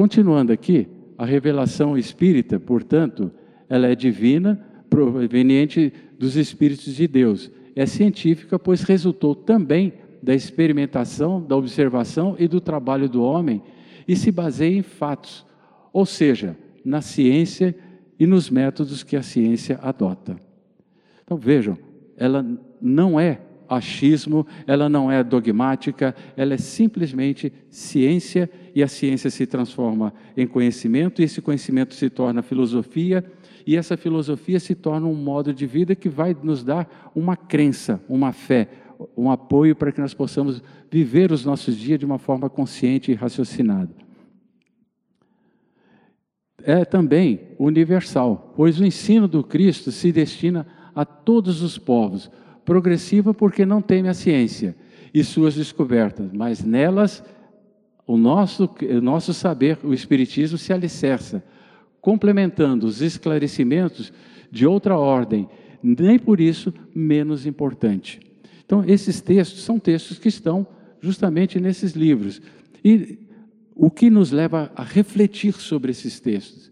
[0.00, 3.30] Continuando aqui, a revelação espírita, portanto,
[3.68, 4.58] ela é divina,
[4.88, 7.50] proveniente dos espíritos de Deus.
[7.76, 13.62] É científica, pois resultou também da experimentação, da observação e do trabalho do homem
[14.08, 15.44] e se baseia em fatos,
[15.92, 17.76] ou seja, na ciência
[18.18, 20.34] e nos métodos que a ciência adota.
[21.22, 21.76] Então vejam,
[22.16, 22.42] ela
[22.80, 29.46] não é achismo, ela não é dogmática, ela é simplesmente ciência e a ciência se
[29.46, 33.24] transforma em conhecimento e esse conhecimento se torna filosofia
[33.66, 38.02] e essa filosofia se torna um modo de vida que vai nos dar uma crença,
[38.08, 38.68] uma fé,
[39.16, 43.14] um apoio para que nós possamos viver os nossos dias de uma forma consciente e
[43.14, 43.90] raciocinada.
[46.62, 52.30] É também universal, pois o ensino do Cristo se destina a todos os povos,
[52.70, 54.76] progressiva porque não teme a ciência
[55.12, 57.20] e suas descobertas, mas nelas
[58.06, 61.42] o nosso, o nosso saber, o Espiritismo, se alicerça,
[62.00, 64.12] complementando os esclarecimentos
[64.52, 65.48] de outra ordem,
[65.82, 68.20] nem por isso menos importante.
[68.64, 70.64] Então, esses textos são textos que estão
[71.00, 72.40] justamente nesses livros.
[72.84, 73.18] E
[73.74, 76.70] o que nos leva a refletir sobre esses textos?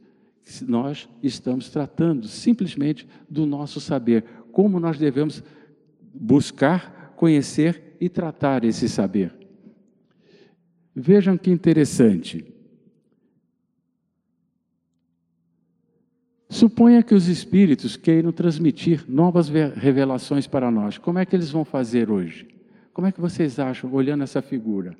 [0.64, 5.42] Nós estamos tratando simplesmente do nosso saber, como nós devemos
[6.18, 9.34] buscar, conhecer e tratar esse saber.
[10.94, 12.54] Vejam que interessante.
[16.48, 20.96] Suponha que os espíritos queiram transmitir novas revelações para nós.
[20.96, 22.48] Como é que eles vão fazer hoje?
[22.92, 24.98] Como é que vocês acham, olhando essa figura?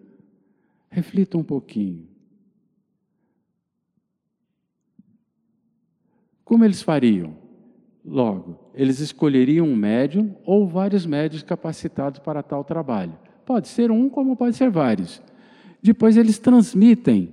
[0.91, 2.07] Reflitam um pouquinho.
[6.45, 7.48] Como eles fariam?
[8.11, 13.13] Logo, eles escolheriam um médium ou vários médios capacitados para tal trabalho.
[13.45, 15.23] Pode ser um, como pode ser vários.
[15.83, 17.31] Depois eles transmitem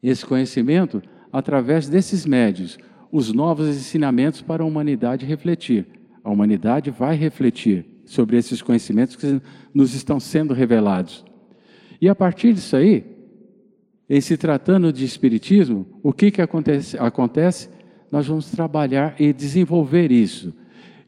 [0.00, 2.78] esse conhecimento através desses médios,
[3.10, 5.86] os novos ensinamentos para a humanidade refletir.
[6.22, 9.40] A humanidade vai refletir sobre esses conhecimentos que
[9.74, 11.24] nos estão sendo revelados.
[12.00, 13.04] E a partir disso aí,
[14.08, 16.96] em se tratando de espiritismo, o que, que acontece?
[16.98, 17.68] acontece?
[18.10, 20.52] Nós vamos trabalhar e desenvolver isso.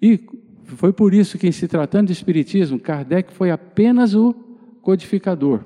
[0.01, 0.21] E
[0.65, 4.35] foi por isso que, em se tratando de Espiritismo, Kardec foi apenas o
[4.81, 5.61] codificador,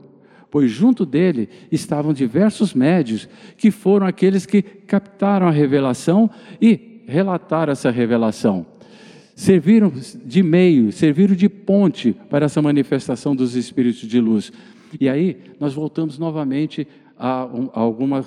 [0.50, 7.72] pois junto dele estavam diversos médios que foram aqueles que captaram a revelação e relataram
[7.72, 8.66] essa revelação.
[9.34, 9.92] Serviram
[10.24, 14.50] de meio, serviram de ponte para essa manifestação dos espíritos de luz.
[14.98, 18.24] E aí nós voltamos novamente a, a alguma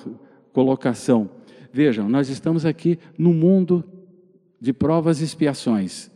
[0.52, 1.28] colocação.
[1.72, 3.84] Vejam, nós estamos aqui no mundo
[4.60, 6.10] de provas e expiações.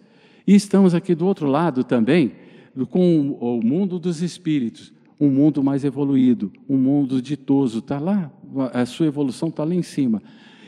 [0.47, 2.33] E estamos aqui do outro lado também,
[2.91, 8.33] com o mundo dos espíritos, um mundo mais evoluído, um mundo ditoso, está lá,
[8.73, 10.21] a sua evolução está lá em cima.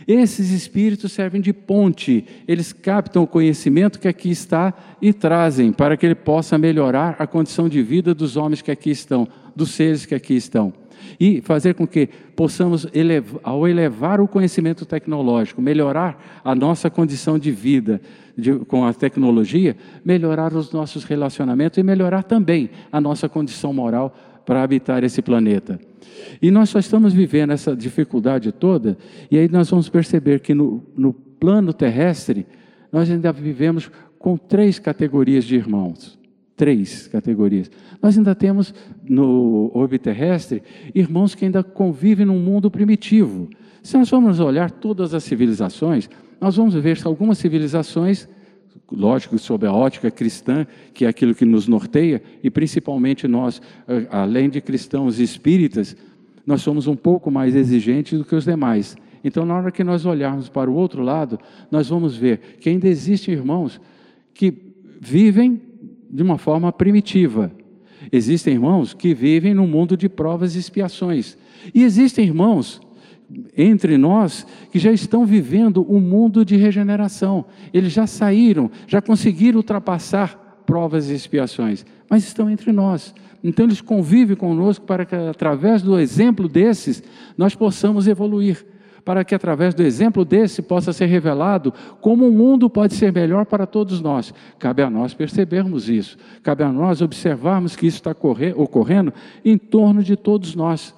[0.07, 4.73] Esses espíritos servem de ponte, eles captam o conhecimento que aqui está
[5.03, 8.91] e trazem para que ele possa melhorar a condição de vida dos homens que aqui
[8.91, 10.73] estão, dos seres que aqui estão
[11.19, 17.39] e fazer com que possamos, elevar, ao elevar o conhecimento tecnológico, melhorar a nossa condição
[17.39, 18.01] de vida
[18.37, 24.15] de, com a tecnologia, melhorar os nossos relacionamentos e melhorar também a nossa condição moral
[24.45, 25.81] para habitar esse planeta.
[26.41, 28.97] E nós só estamos vivendo essa dificuldade toda,
[29.31, 32.47] e aí nós vamos perceber que no, no plano terrestre,
[32.93, 36.16] nós ainda vivemos com três categorias de irmãos
[36.57, 37.71] três categorias.
[38.03, 40.63] Nós ainda temos no orbe terrestre
[40.95, 43.49] irmãos que ainda convivem num mundo primitivo.
[43.83, 46.09] Se nós formos olhar todas as civilizações,
[46.41, 48.29] nós vamos ver algumas civilizações,
[48.91, 54.07] lógico, sob a ótica cristã, que é aquilo que nos norteia, e principalmente nós, eh,
[54.11, 55.97] além de cristãos espíritas,
[56.47, 58.97] nós somos um pouco mais exigentes do que os demais.
[59.23, 61.39] Então, na hora que nós olharmos para o outro lado,
[61.71, 63.81] nós vamos ver que ainda existem irmãos
[64.33, 64.53] que
[65.01, 65.61] vivem
[66.09, 67.51] de uma forma primitiva.
[68.13, 71.37] Existem irmãos que vivem no mundo de provas e expiações.
[71.75, 72.81] E existem irmãos
[73.57, 77.45] entre nós que já estão vivendo um mundo de regeneração.
[77.73, 83.15] Eles já saíram, já conseguiram ultrapassar provas e expiações, mas estão entre nós.
[83.43, 87.03] Então eles convivem conosco para que, através do exemplo desses,
[87.37, 88.65] nós possamos evoluir
[89.07, 93.47] para que através do exemplo desse possa ser revelado como o mundo pode ser melhor
[93.47, 94.35] para todos nós.
[94.59, 98.11] Cabe a nós percebermos isso, cabe a nós observarmos que isso está
[98.57, 100.93] ocorrendo em torno de todos nós.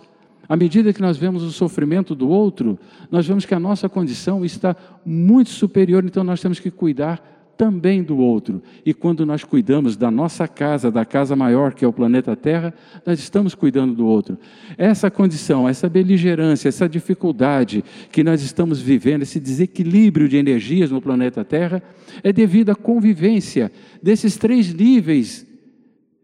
[0.49, 2.79] À medida que nós vemos o sofrimento do outro,
[3.11, 8.05] nós vemos que a nossa condição está muito superior, então nós temos que cuidar também
[8.05, 8.63] do outro.
[8.87, 12.73] E quando nós cuidamos da nossa casa, da casa maior que é o planeta Terra,
[13.05, 14.39] nós estamos cuidando do outro.
[14.79, 21.03] Essa condição, essa beligerância, essa dificuldade que nós estamos vivendo, esse desequilíbrio de energias no
[21.03, 21.83] planeta Terra,
[22.23, 25.45] é devido à convivência desses três níveis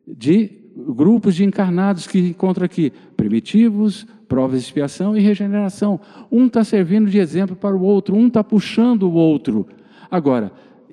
[0.06, 5.98] de grupos de encarnados que encontram aqui: primitivos, provas de expiação e regeneração.
[6.30, 9.66] Um está servindo de exemplo para o outro, um está puxando o outro.
[10.08, 10.52] Agora,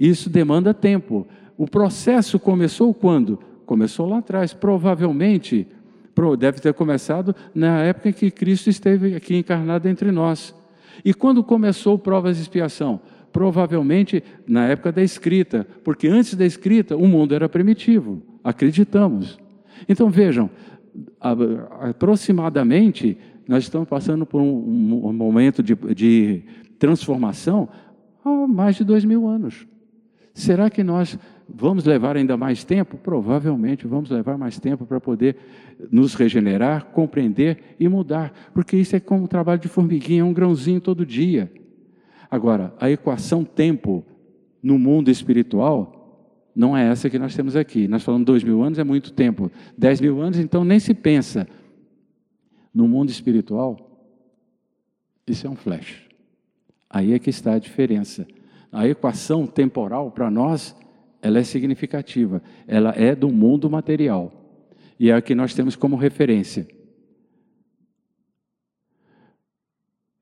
[0.10, 1.28] isso demanda tempo.
[1.58, 3.40] O processo começou quando?
[3.66, 5.68] Começou lá atrás, provavelmente,
[6.40, 10.56] deve ter começado na época em que Cristo esteve aqui encarnado entre nós.
[11.06, 13.00] E quando começou provas de expiação?
[13.32, 19.40] Provavelmente na época da escrita, porque antes da escrita o mundo era primitivo, acreditamos.
[19.88, 20.50] Então vejam,
[21.20, 26.44] aproximadamente nós estamos passando por um, momento de, de
[26.78, 27.70] transformação
[28.26, 29.68] há mais de dois mil anos.
[30.34, 31.18] Será que nós
[31.48, 32.98] vamos levar ainda mais tempo?
[32.98, 35.36] Provavelmente vamos levar mais tempo para poder
[35.92, 40.80] nos regenerar, compreender e mudar, porque isso é como um trabalho de formiguinha, um grãozinho
[40.80, 41.52] todo dia.
[42.30, 44.06] Agora, a equação tempo
[44.64, 45.98] no mundo espiritual
[46.56, 47.88] não é essa que nós temos aqui.
[47.88, 51.48] Nós falamos dois mil anos é muito tempo, dez mil anos, então nem se pensa.
[52.74, 53.78] No mundo espiritual,
[55.28, 56.08] isso é um flash.
[56.90, 58.26] Aí é que está a diferença
[58.72, 60.76] a equação temporal para nós,
[61.22, 62.42] ela é significativa.
[62.68, 64.32] Ela é do mundo material.
[65.00, 66.68] E é a que nós temos como referência.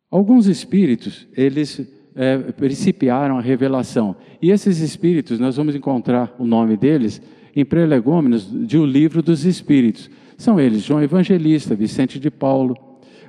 [0.10, 4.16] Alguns espíritos, eles é, principiaram a revelação.
[4.42, 7.22] E esses espíritos, nós vamos encontrar o nome deles
[7.56, 10.10] em prelegômenos de O Livro dos Espíritos.
[10.38, 12.76] São eles João Evangelista, Vicente de Paulo,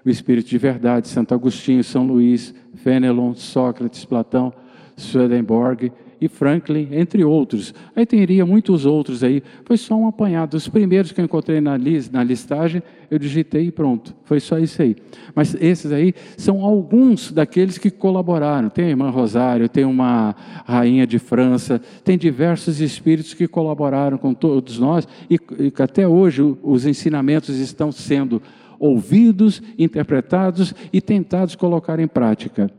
[0.04, 4.52] o Espírito de Verdade, Santo Agostinho, São Luís, Fenelon, Sócrates, Platão,
[5.00, 7.72] Swedenborg e Franklin, entre outros.
[7.96, 9.42] Aí teria muitos outros aí.
[9.64, 10.56] Foi só um apanhado.
[10.56, 14.14] Os primeiros que eu encontrei na, list, na listagem, eu digitei e pronto.
[14.24, 14.96] Foi só isso aí.
[15.34, 18.68] Mas esses aí são alguns daqueles que colaboraram.
[18.68, 20.36] Tem a irmã Rosário, tem uma
[20.66, 26.42] rainha de França, tem diversos espíritos que colaboraram com todos nós e, e até hoje
[26.62, 28.42] os ensinamentos estão sendo
[28.78, 32.70] ouvidos, interpretados e tentados colocar em prática.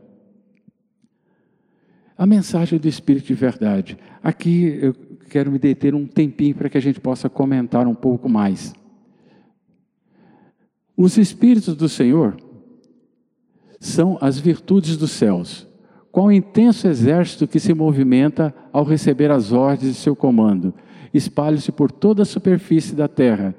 [2.22, 3.98] A mensagem do Espírito de verdade.
[4.22, 4.94] Aqui eu
[5.28, 8.72] quero me deter um tempinho para que a gente possa comentar um pouco mais.
[10.96, 12.36] Os Espíritos do Senhor
[13.80, 15.66] são as virtudes dos céus.
[16.12, 20.72] Qual intenso exército que se movimenta ao receber as ordens de seu comando,
[21.12, 23.52] espalha-se por toda a superfície da terra,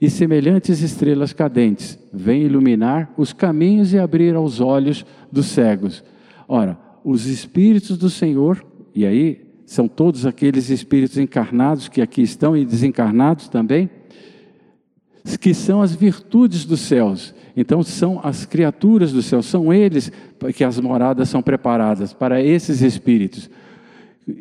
[0.00, 6.02] e semelhantes estrelas cadentes, vêm iluminar os caminhos e abrir aos olhos dos cegos.
[6.48, 8.62] Ora, os espíritos do Senhor,
[8.94, 13.88] e aí são todos aqueles espíritos encarnados que aqui estão e desencarnados também,
[15.40, 17.34] que são as virtudes dos céus.
[17.56, 20.12] Então são as criaturas do céu, são eles
[20.54, 23.48] que as moradas são preparadas para esses espíritos.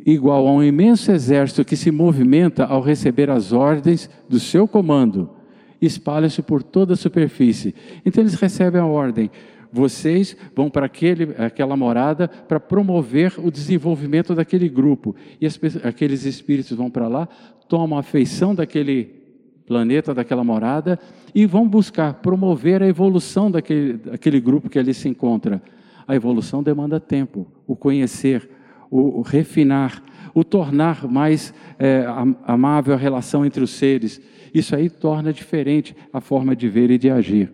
[0.06, 5.30] Igual a um imenso exército que se movimenta ao receber as ordens do seu comando,
[5.82, 7.74] espalha-se por toda a superfície.
[8.06, 9.32] Então eles recebem a ordem:
[9.72, 15.16] vocês vão para aquele, aquela morada para promover o desenvolvimento daquele grupo.
[15.40, 17.28] E as, aqueles espíritos vão para lá,
[17.68, 19.16] tomam a feição daquele
[19.66, 20.98] planeta, daquela morada,
[21.36, 25.62] e vão buscar promover a evolução daquele, daquele grupo que ali se encontra.
[26.08, 28.50] A evolução demanda tempo, o conhecer,
[28.90, 30.02] o, o refinar,
[30.34, 32.06] o tornar mais é,
[32.46, 34.22] amável a relação entre os seres.
[34.54, 37.52] Isso aí torna diferente a forma de ver e de agir.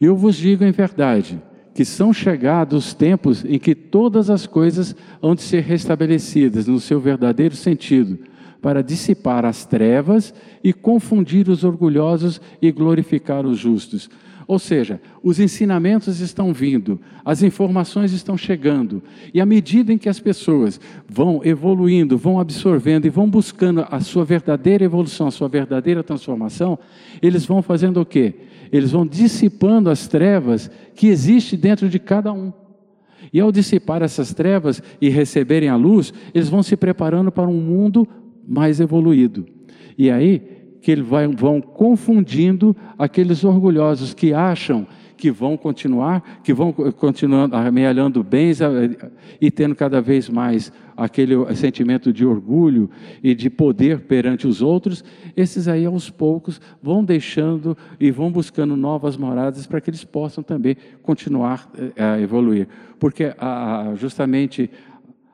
[0.00, 1.40] Eu vos digo em verdade
[1.74, 6.80] que são chegados os tempos em que todas as coisas hão de ser restabelecidas no
[6.80, 8.18] seu verdadeiro sentido,
[8.62, 10.32] para dissipar as trevas
[10.64, 14.08] e confundir os orgulhosos e glorificar os justos.
[14.46, 19.02] Ou seja, os ensinamentos estão vindo, as informações estão chegando,
[19.34, 24.00] e à medida em que as pessoas vão evoluindo, vão absorvendo e vão buscando a
[24.00, 26.78] sua verdadeira evolução, a sua verdadeira transformação,
[27.20, 28.34] eles vão fazendo o quê?
[28.72, 32.52] Eles vão dissipando as trevas que existem dentro de cada um.
[33.32, 37.60] E ao dissipar essas trevas e receberem a luz, eles vão se preparando para um
[37.60, 38.06] mundo
[38.46, 39.46] mais evoluído.
[39.98, 41.06] E aí que eles
[41.36, 44.86] vão confundindo aqueles orgulhosos que acham
[45.16, 48.60] que vão continuar, que vão continuando amealhando bens
[49.40, 52.90] e tendo cada vez mais aquele sentimento de orgulho
[53.22, 55.04] e de poder perante os outros,
[55.36, 60.42] esses aí aos poucos vão deixando e vão buscando novas moradas para que eles possam
[60.42, 62.66] também continuar eh, a evoluir,
[62.98, 64.70] porque a, justamente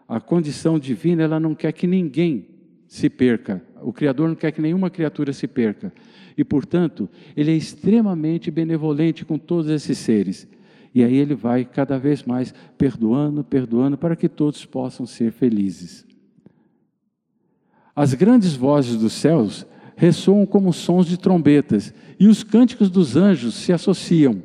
[0.08, 2.51] a condição divina ela não quer que ninguém
[2.92, 3.64] se perca.
[3.80, 5.90] O Criador não quer que nenhuma criatura se perca.
[6.36, 10.46] E, portanto, ele é extremamente benevolente com todos esses seres.
[10.94, 16.06] E aí ele vai cada vez mais perdoando, perdoando, para que todos possam ser felizes.
[17.96, 19.66] As grandes vozes dos céus
[19.96, 24.42] ressoam como sons de trombetas, e os cânticos dos anjos se associam.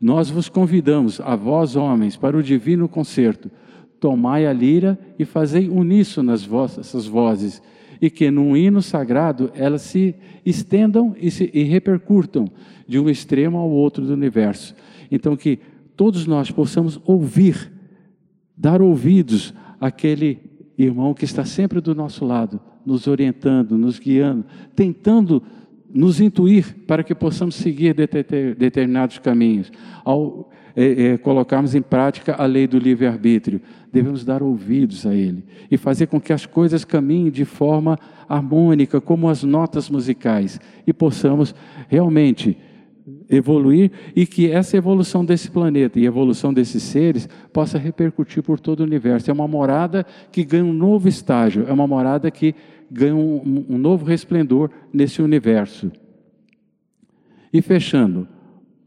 [0.00, 3.50] Nós vos convidamos, a vós, homens, para o divino concerto
[4.06, 7.60] tomai a lira e fazei uníssonas vossas vozes,
[8.00, 12.48] e que num hino sagrado elas se estendam e, se, e repercutam
[12.86, 14.76] de um extremo ao outro do universo.
[15.10, 15.58] Então que
[15.96, 17.72] todos nós possamos ouvir,
[18.56, 20.38] dar ouvidos àquele
[20.78, 24.44] irmão que está sempre do nosso lado, nos orientando, nos guiando,
[24.76, 25.42] tentando
[25.92, 29.72] nos intuir para que possamos seguir determinados caminhos.
[30.04, 35.42] Ao é, é, colocarmos em prática a lei do livre-arbítrio, devemos dar ouvidos a ele
[35.70, 37.98] e fazer com que as coisas caminhem de forma
[38.28, 41.54] harmônica, como as notas musicais, e possamos
[41.88, 42.58] realmente
[43.30, 48.80] evoluir e que essa evolução desse planeta e evolução desses seres possa repercutir por todo
[48.80, 49.30] o universo.
[49.30, 52.54] É uma morada que ganha um novo estágio, é uma morada que
[52.90, 55.90] ganha um, um novo resplendor nesse universo.
[57.52, 58.28] E fechando,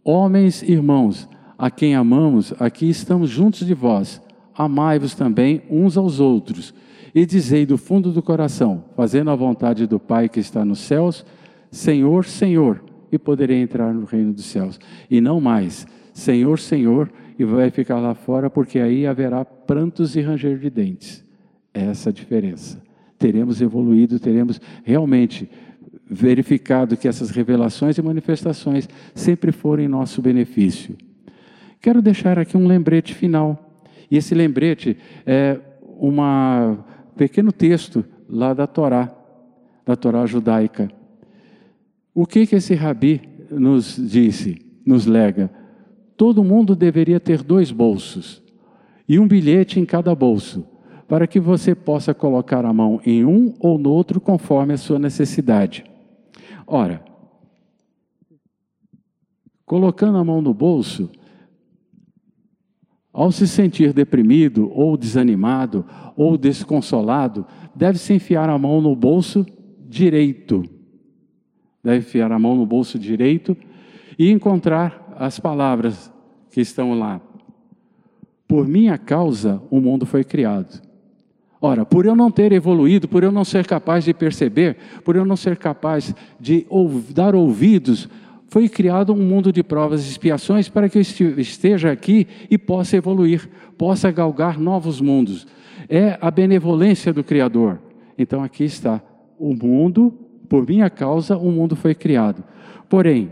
[0.04, 1.28] homens, irmãos,
[1.60, 4.22] a quem amamos, aqui estamos juntos de vós.
[4.56, 6.74] Amai-vos também uns aos outros.
[7.14, 11.26] E dizei do fundo do coração, fazendo a vontade do Pai que está nos céus,
[11.70, 12.82] Senhor, Senhor,
[13.12, 14.80] e poderei entrar no reino dos céus.
[15.12, 20.22] E não mais, Senhor, Senhor, e vai ficar lá fora, porque aí haverá prantos e
[20.22, 21.26] ranger de dentes.
[21.74, 22.82] É essa a diferença.
[23.18, 25.50] Teremos evoluído, teremos realmente
[26.10, 30.96] verificado que essas revelações e manifestações sempre foram em nosso benefício.
[31.82, 33.88] Quero deixar aqui um lembrete final.
[34.12, 36.16] E esse lembrete é um
[37.16, 39.14] pequeno texto lá da Torá,
[39.86, 40.92] da Torá judaica.
[42.14, 45.50] O que, que esse rabi nos disse, nos lega?
[46.18, 48.44] Todo mundo deveria ter dois bolsos
[49.08, 50.68] e um bilhete em cada bolso,
[51.08, 55.00] para que você possa colocar a mão em um ou no outro conforme a sua
[55.00, 55.84] necessidade.
[56.68, 57.04] Ora,
[59.66, 61.10] colocando a mão no bolso,
[63.20, 67.46] ao se sentir deprimido, ou desanimado, ou desconsolado,
[67.76, 69.46] deve-se enfiar a mão no bolso
[69.90, 70.64] direito.
[71.84, 73.58] Deve enfiar a mão no bolso direito
[74.18, 76.10] e encontrar as palavras
[76.50, 77.20] que estão lá.
[78.48, 80.82] Por minha causa o mundo foi criado.
[81.60, 85.26] Ora, por eu não ter evoluído, por eu não ser capaz de perceber, por eu
[85.26, 86.66] não ser capaz de
[87.14, 88.08] dar ouvidos
[88.50, 92.98] foi criado um mundo de provas e expiações para que eu esteja aqui e possa
[92.98, 93.48] evoluir,
[93.78, 95.48] possa galgar novos mundos.
[95.88, 97.80] É a benevolência do Criador.
[98.18, 99.02] Então aqui está:
[99.38, 100.12] o mundo,
[100.50, 102.44] por minha causa, o mundo foi criado.
[102.90, 103.32] Porém,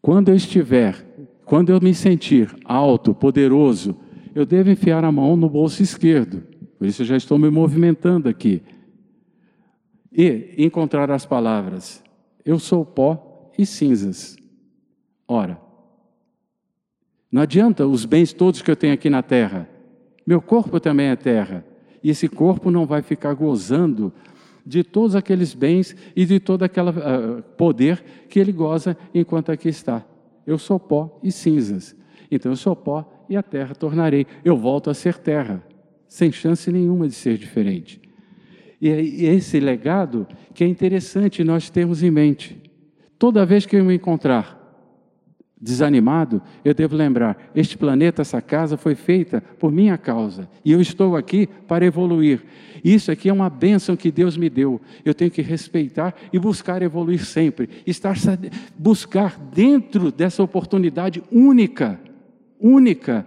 [0.00, 1.06] quando eu estiver,
[1.44, 3.94] quando eu me sentir alto, poderoso,
[4.34, 6.42] eu devo enfiar a mão no bolso esquerdo.
[6.78, 8.62] Por isso eu já estou me movimentando aqui
[10.12, 12.02] e encontrar as palavras:
[12.44, 14.36] Eu sou pó e cinzas.
[15.26, 15.60] Ora,
[17.30, 19.68] não adianta os bens todos que eu tenho aqui na terra.
[20.26, 21.64] Meu corpo também é terra.
[22.02, 24.12] E esse corpo não vai ficar gozando
[24.64, 29.68] de todos aqueles bens e de todo aquele uh, poder que ele goza enquanto aqui
[29.68, 30.04] está.
[30.46, 31.96] Eu sou pó e cinzas.
[32.30, 34.26] Então eu sou pó e a terra tornarei.
[34.44, 35.62] Eu volto a ser terra,
[36.06, 38.00] sem chance nenhuma de ser diferente.
[38.80, 42.60] E é esse legado que é interessante nós termos em mente.
[43.18, 44.58] Toda vez que eu me encontrar
[45.60, 50.80] desanimado, eu devo lembrar: este planeta, essa casa foi feita por minha causa e eu
[50.80, 52.42] estou aqui para evoluir.
[52.84, 54.80] Isso aqui é uma bênção que Deus me deu.
[55.04, 58.14] Eu tenho que respeitar e buscar evoluir sempre, estar
[58.78, 62.00] buscar dentro dessa oportunidade única,
[62.60, 63.26] única,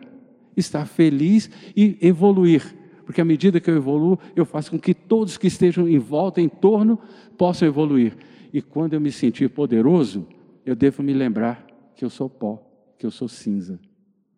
[0.56, 2.80] estar feliz e evoluir.
[3.12, 6.39] Porque à medida que eu evoluo, eu faço com que todos que estejam em volta,
[6.39, 6.97] em torno,
[7.38, 8.16] possam evoluir.
[8.53, 10.26] E quando eu me sentir poderoso,
[10.66, 12.66] eu devo me lembrar que eu sou pó,
[12.97, 13.78] que eu sou cinza,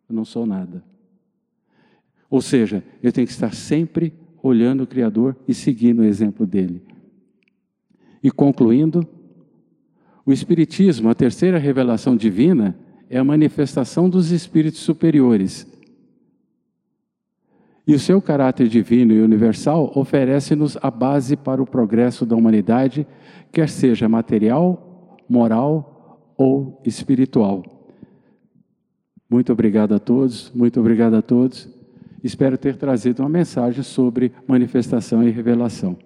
[0.09, 0.83] eu não sou nada.
[2.31, 4.11] Ou seja, eu tenho que estar sempre
[4.41, 6.81] olhando o Criador e seguindo o exemplo dele.
[8.23, 9.07] E concluindo,
[10.25, 12.75] o Espiritismo, a terceira revelação divina,
[13.07, 15.71] é a manifestação dos espíritos superiores.
[17.85, 23.05] E o seu caráter divino e universal oferece-nos a base para o progresso da humanidade,
[23.51, 27.63] quer seja material, moral ou espiritual.
[29.29, 31.67] Muito obrigado a todos, muito obrigado a todos.
[32.23, 35.97] Espero ter trazido uma mensagem sobre manifestação e revelação.